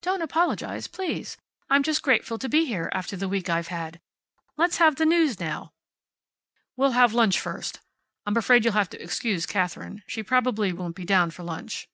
"Don't 0.00 0.22
apologize, 0.22 0.86
please. 0.86 1.36
I'm 1.68 1.82
grateful 1.82 2.38
just 2.38 2.40
to 2.40 2.48
be 2.48 2.64
here, 2.64 2.88
after 2.94 3.14
the 3.14 3.28
week 3.28 3.50
I've 3.50 3.66
had. 3.68 4.00
Let's 4.56 4.78
have 4.78 4.96
the 4.96 5.04
news 5.04 5.38
now." 5.38 5.74
"We'll 6.76 6.92
have 6.92 7.12
lunch 7.12 7.38
first. 7.38 7.80
I'm 8.24 8.38
afraid 8.38 8.64
you'll 8.64 8.72
have 8.72 8.88
to 8.88 9.02
excuse 9.02 9.44
Katherine. 9.44 10.02
She 10.06 10.22
probably 10.22 10.72
won't 10.72 10.96
be 10.96 11.04
down 11.04 11.30
for 11.30 11.42
lunch." 11.42 11.90